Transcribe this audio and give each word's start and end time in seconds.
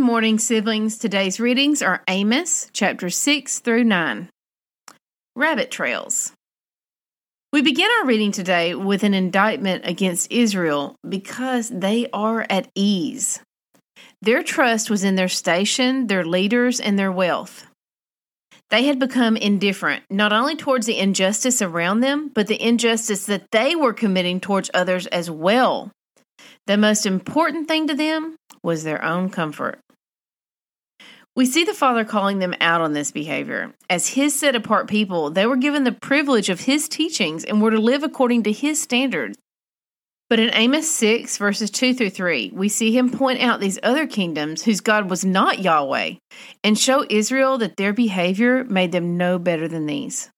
Good 0.00 0.06
morning, 0.06 0.38
siblings. 0.38 0.96
Today's 0.96 1.38
readings 1.38 1.82
are 1.82 2.02
Amos 2.08 2.70
chapter 2.72 3.10
6 3.10 3.58
through 3.58 3.84
9. 3.84 4.30
Rabbit 5.36 5.70
Trails. 5.70 6.32
We 7.52 7.60
begin 7.60 7.86
our 7.98 8.06
reading 8.06 8.32
today 8.32 8.74
with 8.74 9.02
an 9.02 9.12
indictment 9.12 9.84
against 9.84 10.32
Israel 10.32 10.96
because 11.06 11.68
they 11.68 12.08
are 12.14 12.46
at 12.48 12.70
ease. 12.74 13.40
Their 14.22 14.42
trust 14.42 14.88
was 14.88 15.04
in 15.04 15.16
their 15.16 15.28
station, 15.28 16.06
their 16.06 16.24
leaders, 16.24 16.80
and 16.80 16.98
their 16.98 17.12
wealth. 17.12 17.66
They 18.70 18.84
had 18.84 18.98
become 18.98 19.36
indifferent, 19.36 20.04
not 20.08 20.32
only 20.32 20.56
towards 20.56 20.86
the 20.86 20.98
injustice 20.98 21.60
around 21.60 22.00
them, 22.00 22.30
but 22.34 22.46
the 22.46 22.60
injustice 22.60 23.26
that 23.26 23.50
they 23.50 23.76
were 23.76 23.92
committing 23.92 24.40
towards 24.40 24.70
others 24.72 25.06
as 25.08 25.30
well. 25.30 25.90
The 26.66 26.78
most 26.78 27.04
important 27.04 27.68
thing 27.68 27.86
to 27.88 27.94
them 27.94 28.36
was 28.62 28.82
their 28.82 29.04
own 29.04 29.28
comfort. 29.28 29.78
We 31.40 31.46
see 31.46 31.64
the 31.64 31.72
Father 31.72 32.04
calling 32.04 32.38
them 32.38 32.54
out 32.60 32.82
on 32.82 32.92
this 32.92 33.12
behavior. 33.12 33.72
As 33.88 34.08
His 34.08 34.38
set 34.38 34.54
apart 34.54 34.90
people, 34.90 35.30
they 35.30 35.46
were 35.46 35.56
given 35.56 35.84
the 35.84 35.90
privilege 35.90 36.50
of 36.50 36.60
His 36.60 36.86
teachings 36.86 37.46
and 37.46 37.62
were 37.62 37.70
to 37.70 37.80
live 37.80 38.02
according 38.02 38.42
to 38.42 38.52
His 38.52 38.78
standards. 38.78 39.38
But 40.28 40.38
in 40.38 40.50
Amos 40.52 40.90
6, 40.90 41.38
verses 41.38 41.70
2 41.70 41.94
through 41.94 42.10
3, 42.10 42.50
we 42.52 42.68
see 42.68 42.94
him 42.94 43.08
point 43.08 43.40
out 43.40 43.58
these 43.58 43.78
other 43.82 44.06
kingdoms 44.06 44.64
whose 44.64 44.82
God 44.82 45.08
was 45.08 45.24
not 45.24 45.60
Yahweh 45.60 46.16
and 46.62 46.78
show 46.78 47.06
Israel 47.08 47.56
that 47.56 47.78
their 47.78 47.94
behavior 47.94 48.62
made 48.64 48.92
them 48.92 49.16
no 49.16 49.38
better 49.38 49.66
than 49.66 49.86
these. 49.86 50.28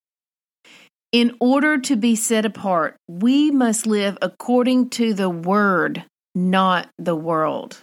In 1.11 1.37
order 1.41 1.79
to 1.79 1.97
be 1.97 2.15
set 2.15 2.47
apart, 2.47 2.95
we 3.09 3.51
must 3.51 3.89
live 3.89 4.17
according 4.23 4.91
to 4.91 5.15
the 5.15 5.29
Word, 5.29 6.05
not 6.37 6.91
the 6.97 7.17
world. 7.17 7.83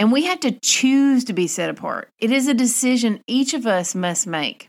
And 0.00 0.10
we 0.10 0.24
have 0.24 0.40
to 0.40 0.58
choose 0.62 1.24
to 1.24 1.34
be 1.34 1.46
set 1.46 1.68
apart. 1.68 2.08
It 2.18 2.32
is 2.32 2.48
a 2.48 2.54
decision 2.54 3.22
each 3.26 3.52
of 3.52 3.66
us 3.66 3.94
must 3.94 4.26
make. 4.26 4.66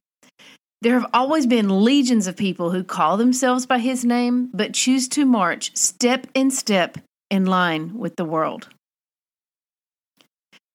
There 0.81 0.99
have 0.99 1.09
always 1.13 1.47
been 1.47 1.85
legions 1.85 2.27
of 2.27 2.35
people 2.35 2.71
who 2.71 2.83
call 2.83 3.15
themselves 3.15 3.65
by 3.65 3.79
his 3.79 4.03
name, 4.03 4.49
but 4.53 4.73
choose 4.73 5.07
to 5.09 5.25
march 5.25 5.73
step 5.73 6.27
in 6.33 6.51
step 6.51 6.97
in 7.29 7.45
line 7.45 7.97
with 7.97 8.17
the 8.17 8.25
world. 8.25 8.67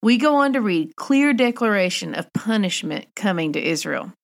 We 0.03 0.17
go 0.17 0.37
on 0.37 0.55
to 0.55 0.62
read 0.62 0.97
clear 0.97 1.34
declaration 1.34 2.15
of 2.15 2.33
punishment 2.33 3.09
coming 3.15 3.53
to 3.53 3.62
Israel. 3.62 4.15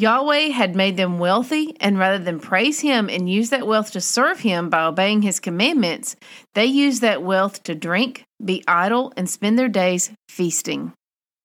Yahweh 0.00 0.50
had 0.50 0.76
made 0.76 0.96
them 0.96 1.18
wealthy, 1.18 1.76
and 1.80 1.98
rather 1.98 2.22
than 2.22 2.38
praise 2.38 2.78
him 2.78 3.10
and 3.10 3.28
use 3.28 3.50
that 3.50 3.66
wealth 3.66 3.90
to 3.90 4.00
serve 4.00 4.38
him 4.38 4.70
by 4.70 4.84
obeying 4.84 5.22
his 5.22 5.40
commandments, 5.40 6.14
they 6.54 6.66
used 6.66 7.02
that 7.02 7.20
wealth 7.20 7.64
to 7.64 7.74
drink, 7.74 8.22
be 8.42 8.62
idle, 8.68 9.12
and 9.16 9.28
spend 9.28 9.58
their 9.58 9.68
days 9.68 10.12
feasting. 10.28 10.92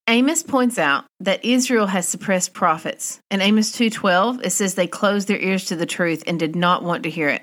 Amos 0.07 0.43
points 0.43 0.77
out 0.77 1.05
that 1.19 1.43
Israel 1.43 1.87
has 1.87 2.07
suppressed 2.07 2.53
prophets. 2.53 3.19
In 3.31 3.41
Amos 3.41 3.71
2:12, 3.71 4.45
it 4.45 4.51
says 4.51 4.75
they 4.75 4.85
closed 4.85 5.27
their 5.27 5.39
ears 5.39 5.65
to 5.65 5.75
the 5.75 5.87
truth 5.87 6.23
and 6.27 6.37
did 6.37 6.55
not 6.55 6.83
want 6.83 7.01
to 7.03 7.09
hear 7.09 7.29
it. 7.29 7.41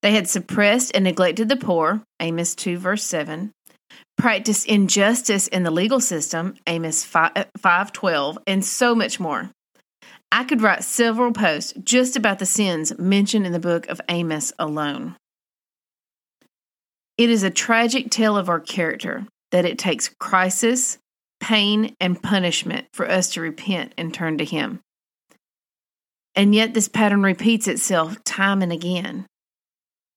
They 0.00 0.12
had 0.12 0.26
suppressed 0.26 0.92
and 0.94 1.04
neglected 1.04 1.50
the 1.50 1.56
poor, 1.56 2.00
Amos 2.20 2.54
2 2.54 2.78
verse 2.78 3.04
7, 3.04 3.50
practiced 4.16 4.66
injustice 4.66 5.48
in 5.48 5.64
the 5.64 5.70
legal 5.70 6.00
system, 6.00 6.54
Amos 6.66 7.04
5:12, 7.04 8.36
uh, 8.38 8.40
and 8.46 8.64
so 8.64 8.94
much 8.94 9.20
more. 9.20 9.50
I 10.34 10.42
could 10.42 10.62
write 10.62 10.82
several 10.82 11.30
posts 11.30 11.74
just 11.84 12.16
about 12.16 12.40
the 12.40 12.44
sins 12.44 12.98
mentioned 12.98 13.46
in 13.46 13.52
the 13.52 13.60
book 13.60 13.86
of 13.86 14.00
Amos 14.08 14.52
alone. 14.58 15.14
It 17.16 17.30
is 17.30 17.44
a 17.44 17.50
tragic 17.50 18.10
tale 18.10 18.36
of 18.36 18.48
our 18.48 18.58
character 18.58 19.28
that 19.52 19.64
it 19.64 19.78
takes 19.78 20.12
crisis, 20.18 20.98
pain, 21.38 21.94
and 22.00 22.20
punishment 22.20 22.88
for 22.92 23.08
us 23.08 23.30
to 23.34 23.40
repent 23.40 23.94
and 23.96 24.12
turn 24.12 24.38
to 24.38 24.44
Him. 24.44 24.80
And 26.34 26.52
yet, 26.52 26.74
this 26.74 26.88
pattern 26.88 27.22
repeats 27.22 27.68
itself 27.68 28.16
time 28.24 28.60
and 28.60 28.72
again. 28.72 29.26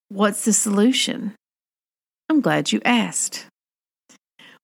What's 0.10 0.46
the 0.46 0.54
solution? 0.54 1.36
I'm 2.28 2.42
glad 2.42 2.72
you 2.72 2.82
asked. 2.84 3.46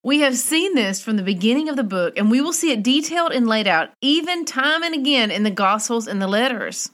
We 0.04 0.20
have 0.20 0.36
seen 0.36 0.76
this 0.76 1.02
from 1.02 1.16
the 1.16 1.24
beginning 1.24 1.70
of 1.70 1.78
the 1.78 1.84
book, 1.84 2.18
and 2.18 2.30
we 2.30 2.42
will 2.42 2.52
see 2.52 2.72
it 2.72 2.84
detailed 2.84 3.32
and 3.32 3.48
laid 3.48 3.68
out 3.68 3.92
even 4.02 4.44
time 4.44 4.84
and 4.84 4.94
again 4.94 5.32
in 5.32 5.44
the 5.44 5.52
Gospels 5.52 6.08
and 6.08 6.22
the 6.22 6.28
letters. 6.28 6.92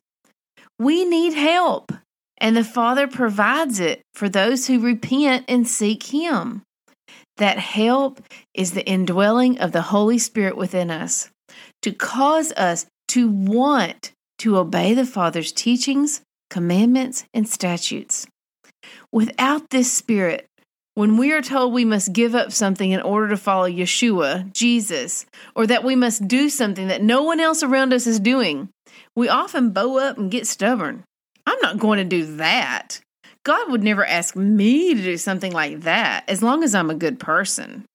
We 0.78 1.06
need 1.06 1.34
help, 1.34 1.92
and 2.38 2.56
the 2.56 2.64
Father 2.64 3.08
provides 3.08 3.80
it 3.80 4.02
for 4.14 4.30
those 4.30 4.68
who 4.68 4.80
repent 4.80 5.46
and 5.48 5.68
seek 5.68 6.04
Him. 6.04 6.62
That 7.38 7.58
help 7.58 8.22
is 8.54 8.72
the 8.72 8.86
indwelling 8.86 9.60
of 9.60 9.72
the 9.72 9.82
Holy 9.82 10.20
Spirit 10.20 10.56
within 10.56 10.92
us 10.92 11.32
to 11.82 11.92
cause 11.92 12.52
us 12.52 12.86
to 13.10 13.28
want 13.28 14.12
to 14.40 14.58
obey 14.58 14.94
the 14.94 15.06
Father's 15.06 15.52
teachings, 15.52 16.22
commandments, 16.52 17.26
and 17.34 17.50
statutes. 17.50 18.28
Without 19.12 19.72
this 19.72 19.92
Spirit, 19.92 20.46
when 21.00 21.16
we 21.16 21.32
are 21.32 21.42
told 21.42 21.72
we 21.72 21.86
must 21.86 22.12
give 22.12 22.36
up 22.36 22.52
something 22.52 22.92
in 22.92 23.00
order 23.00 23.30
to 23.30 23.38
follow 23.38 23.70
Yeshua, 23.70 24.52
Jesus, 24.52 25.26
or 25.56 25.66
that 25.66 25.86
we 25.86 25.96
must 25.96 26.28
do 26.28 26.50
something 26.50 26.90
that 26.90 27.02
no 27.02 27.24
one 27.24 27.40
else 27.40 27.64
around 27.64 27.94
us 27.94 28.06
is 28.06 28.20
doing, 28.20 28.68
we 29.16 29.30
often 29.30 29.70
bow 29.70 29.98
up 29.98 30.18
and 30.18 30.30
get 30.30 30.46
stubborn. 30.46 31.06
I'm 31.48 31.58
not 31.62 31.80
going 31.80 32.00
to 32.00 32.04
do 32.04 32.36
that. 32.36 33.00
God 33.46 33.72
would 33.72 33.82
never 33.82 34.06
ask 34.06 34.36
me 34.36 34.94
to 34.94 35.02
do 35.02 35.16
something 35.16 35.54
like 35.54 35.84
that 35.84 36.26
as 36.28 36.44
long 36.44 36.66
as 36.66 36.76
I'm 36.76 36.90
a 36.90 36.96
good 36.96 37.18
person. 37.18 37.86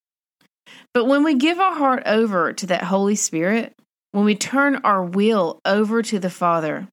But 0.95 1.05
when 1.05 1.25
we 1.25 1.35
give 1.35 1.61
our 1.61 1.75
heart 1.75 2.05
over 2.07 2.55
to 2.55 2.67
that 2.69 2.85
Holy 2.85 3.17
Spirit, 3.17 3.75
when 4.13 4.25
we 4.25 4.35
turn 4.35 4.77
our 4.77 5.05
will 5.05 5.61
over 5.67 6.01
to 6.01 6.19
the 6.19 6.31
Father, 6.31 6.89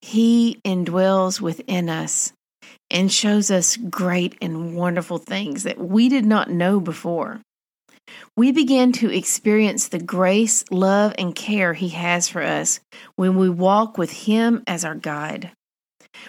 He 0.00 0.60
indwells 0.64 1.40
within 1.40 1.88
us 1.88 2.32
and 2.90 3.12
shows 3.12 3.50
us 3.50 3.76
great 3.76 4.36
and 4.40 4.74
wonderful 4.74 5.18
things 5.18 5.62
that 5.64 5.78
we 5.78 6.08
did 6.08 6.24
not 6.24 6.50
know 6.50 6.80
before. 6.80 7.40
We 8.36 8.52
begin 8.52 8.92
to 8.92 9.12
experience 9.12 9.88
the 9.88 9.98
grace, 9.98 10.64
love, 10.70 11.14
and 11.18 11.34
care 11.34 11.74
He 11.74 11.90
has 11.90 12.28
for 12.28 12.42
us 12.42 12.80
when 13.16 13.36
we 13.36 13.50
walk 13.50 13.98
with 13.98 14.10
Him 14.10 14.62
as 14.66 14.84
our 14.84 14.94
guide. 14.94 15.50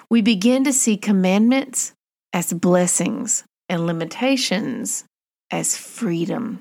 We 0.09 0.22
begin 0.22 0.64
to 0.66 0.74
see 0.74 0.97
commandments 0.97 1.94
as 2.34 2.52
blessings 2.53 3.44
and 3.70 3.86
limitations 3.86 5.06
as 5.52 5.78
freedom. 5.78 6.59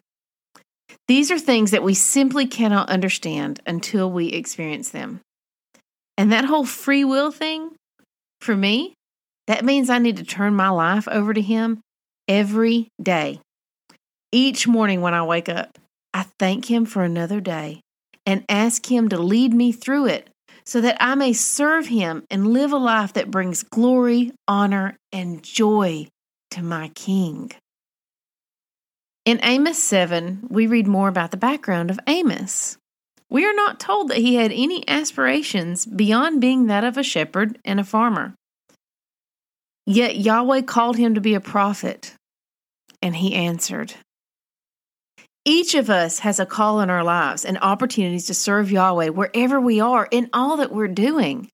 These 1.08 1.30
are 1.30 1.38
things 1.38 1.70
that 1.70 1.82
we 1.82 1.94
simply 1.94 2.46
cannot 2.46 2.90
understand 2.90 3.60
until 3.66 4.10
we 4.10 4.28
experience 4.28 4.90
them. 4.90 5.20
And 6.16 6.32
that 6.32 6.44
whole 6.44 6.66
free 6.66 7.04
will 7.04 7.30
thing, 7.30 7.70
for 8.40 8.54
me, 8.54 8.94
that 9.48 9.64
means 9.64 9.90
I 9.90 9.98
need 9.98 10.18
to 10.18 10.24
turn 10.24 10.54
my 10.54 10.68
life 10.68 11.08
over 11.08 11.34
to 11.34 11.40
Him 11.40 11.80
every 12.28 12.90
day. 13.02 13.40
Each 14.30 14.68
morning 14.68 15.00
when 15.00 15.14
I 15.14 15.24
wake 15.24 15.48
up, 15.48 15.78
I 16.12 16.26
thank 16.38 16.70
Him 16.70 16.84
for 16.84 17.02
another 17.02 17.40
day 17.40 17.80
and 18.26 18.44
ask 18.48 18.90
Him 18.90 19.08
to 19.08 19.18
lead 19.18 19.54
me 19.54 19.72
through 19.72 20.06
it 20.06 20.28
so 20.66 20.82
that 20.82 20.98
I 21.00 21.14
may 21.14 21.32
serve 21.32 21.86
Him 21.86 22.24
and 22.30 22.52
live 22.52 22.72
a 22.72 22.76
life 22.76 23.14
that 23.14 23.30
brings 23.30 23.62
glory, 23.62 24.32
honor, 24.46 24.96
and 25.12 25.42
joy 25.42 26.08
to 26.50 26.62
my 26.62 26.88
King. 26.88 27.50
In 29.24 29.40
Amos 29.42 29.82
7, 29.82 30.48
we 30.50 30.66
read 30.66 30.86
more 30.86 31.08
about 31.08 31.30
the 31.30 31.38
background 31.38 31.90
of 31.90 31.98
Amos. 32.06 32.76
We 33.30 33.46
are 33.46 33.54
not 33.54 33.80
told 33.80 34.08
that 34.08 34.18
he 34.18 34.36
had 34.36 34.52
any 34.52 34.86
aspirations 34.88 35.84
beyond 35.84 36.40
being 36.40 36.66
that 36.66 36.84
of 36.84 36.96
a 36.96 37.02
shepherd 37.02 37.58
and 37.64 37.78
a 37.80 37.84
farmer. 37.84 38.34
Yet 39.88 40.18
Yahweh 40.18 40.60
called 40.62 40.98
him 40.98 41.14
to 41.14 41.22
be 41.22 41.32
a 41.32 41.40
prophet, 41.40 42.12
and 43.00 43.16
he 43.16 43.32
answered. 43.32 43.94
Each 45.46 45.74
of 45.74 45.88
us 45.88 46.18
has 46.18 46.38
a 46.38 46.44
call 46.44 46.80
in 46.80 46.90
our 46.90 47.02
lives 47.02 47.46
and 47.46 47.56
opportunities 47.62 48.26
to 48.26 48.34
serve 48.34 48.70
Yahweh 48.70 49.08
wherever 49.08 49.58
we 49.58 49.80
are 49.80 50.06
in 50.10 50.28
all 50.34 50.58
that 50.58 50.72
we're 50.72 50.88
doing. 50.88 51.48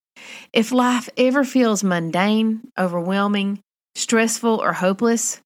If 0.53 0.73
life 0.73 1.09
ever 1.17 1.45
feels 1.45 1.85
mundane, 1.85 2.63
overwhelming, 2.77 3.61
stressful, 3.95 4.61
or 4.61 4.73
hopeless, 4.73 5.41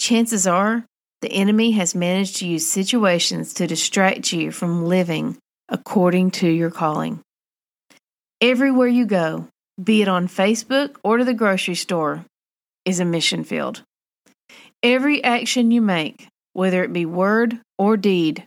chances 0.00 0.46
are 0.46 0.84
the 1.22 1.32
enemy 1.32 1.72
has 1.72 1.96
managed 1.96 2.36
to 2.36 2.46
use 2.46 2.64
situations 2.64 3.54
to 3.54 3.66
distract 3.66 4.32
you 4.32 4.52
from 4.52 4.84
living 4.84 5.36
according 5.68 6.30
to 6.30 6.48
your 6.48 6.70
calling. 6.70 7.22
Everywhere 8.40 8.86
you 8.86 9.06
go, 9.06 9.48
be 9.82 10.02
it 10.02 10.08
on 10.08 10.28
Facebook 10.28 10.96
or 11.02 11.18
to 11.18 11.24
the 11.24 11.34
grocery 11.34 11.74
store, 11.74 12.24
is 12.84 13.00
a 13.00 13.04
mission 13.04 13.44
field. 13.44 13.82
Every 14.82 15.22
action 15.22 15.70
you 15.70 15.80
make, 15.80 16.26
whether 16.52 16.82
it 16.82 16.92
be 16.92 17.06
word 17.06 17.60
or 17.78 17.96
deed, 17.96 18.46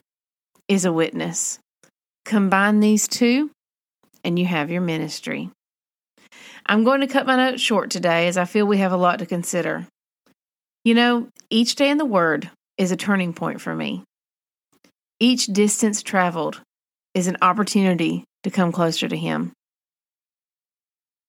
is 0.67 0.85
a 0.85 0.93
witness. 0.93 1.59
Combine 2.25 2.79
these 2.79 3.07
two, 3.07 3.51
and 4.23 4.39
you 4.39 4.45
have 4.45 4.71
your 4.71 4.81
ministry. 4.81 5.49
I'm 6.65 6.83
going 6.83 7.01
to 7.01 7.07
cut 7.07 7.27
my 7.27 7.35
notes 7.35 7.61
short 7.61 7.89
today 7.89 8.27
as 8.27 8.37
I 8.37 8.45
feel 8.45 8.65
we 8.65 8.77
have 8.77 8.93
a 8.93 8.97
lot 8.97 9.19
to 9.19 9.25
consider. 9.25 9.85
You 10.83 10.93
know, 10.93 11.27
each 11.49 11.75
day 11.75 11.89
in 11.89 11.97
the 11.97 12.05
Word 12.05 12.49
is 12.77 12.91
a 12.91 12.97
turning 12.97 13.33
point 13.33 13.61
for 13.61 13.75
me. 13.75 14.03
Each 15.19 15.45
distance 15.45 16.01
traveled 16.01 16.61
is 17.13 17.27
an 17.27 17.37
opportunity 17.41 18.23
to 18.43 18.49
come 18.49 18.71
closer 18.71 19.07
to 19.07 19.15
Him. 19.15 19.51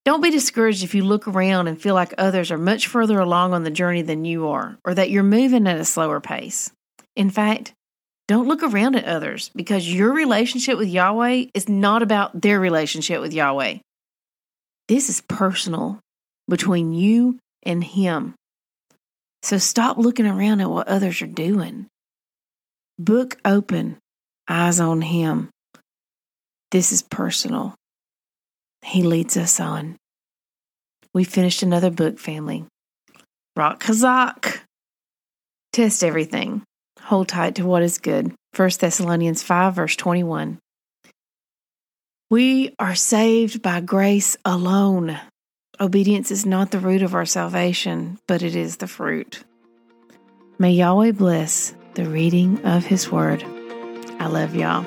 Don't 0.04 0.20
be 0.20 0.30
discouraged 0.30 0.84
if 0.84 0.94
you 0.94 1.02
look 1.02 1.26
around 1.26 1.66
and 1.66 1.80
feel 1.80 1.94
like 1.94 2.12
others 2.18 2.50
are 2.50 2.58
much 2.58 2.88
further 2.88 3.18
along 3.18 3.54
on 3.54 3.64
the 3.64 3.70
journey 3.70 4.02
than 4.02 4.26
you 4.26 4.48
are, 4.48 4.78
or 4.84 4.94
that 4.94 5.10
you're 5.10 5.22
moving 5.22 5.66
at 5.66 5.80
a 5.80 5.84
slower 5.84 6.20
pace. 6.20 6.70
In 7.16 7.30
fact, 7.30 7.72
don't 8.28 8.48
look 8.48 8.62
around 8.62 8.96
at 8.96 9.04
others 9.04 9.50
because 9.54 9.90
your 9.90 10.12
relationship 10.12 10.76
with 10.76 10.88
Yahweh 10.88 11.46
is 11.54 11.68
not 11.68 12.02
about 12.02 12.38
their 12.38 12.60
relationship 12.60 13.20
with 13.20 13.32
Yahweh. 13.32 13.78
This 14.88 15.08
is 15.08 15.22
personal 15.22 16.00
between 16.48 16.92
you 16.92 17.38
and 17.62 17.82
Him. 17.82 18.34
So 19.42 19.56
stop 19.58 19.96
looking 19.96 20.26
around 20.26 20.60
at 20.60 20.70
what 20.70 20.88
others 20.88 21.22
are 21.22 21.26
doing. 21.26 21.86
Book 22.98 23.38
open, 23.44 23.98
eyes 24.48 24.80
on 24.80 25.00
Him. 25.00 25.50
This 26.70 26.92
is 26.92 27.02
personal. 27.02 27.74
He 28.84 29.02
leads 29.02 29.36
us 29.36 29.60
on. 29.60 29.96
We 31.14 31.24
finished 31.24 31.62
another 31.62 31.90
book, 31.90 32.18
family. 32.18 32.66
Rock 33.56 33.82
Kazak. 33.82 34.60
Test 35.72 36.04
everything. 36.04 36.62
Hold 37.00 37.28
tight 37.28 37.56
to 37.56 37.64
what 37.64 37.82
is 37.82 37.98
good. 37.98 38.34
1 38.54 38.70
Thessalonians 38.78 39.42
5, 39.42 39.74
verse 39.74 39.96
21. 39.96 40.58
We 42.30 42.74
are 42.78 42.94
saved 42.94 43.62
by 43.62 43.80
grace 43.80 44.36
alone. 44.44 45.18
Obedience 45.80 46.30
is 46.30 46.46
not 46.46 46.70
the 46.70 46.78
root 46.78 47.02
of 47.02 47.14
our 47.14 47.26
salvation, 47.26 48.18
but 48.28 48.42
it 48.42 48.54
is 48.54 48.76
the 48.76 48.86
fruit. 48.86 49.44
May 50.58 50.72
Yahweh 50.72 51.12
bless 51.12 51.74
the 51.94 52.04
reading 52.04 52.64
of 52.64 52.84
His 52.84 53.10
word. 53.10 53.42
I 54.20 54.26
love 54.26 54.54
y'all. 54.54 54.84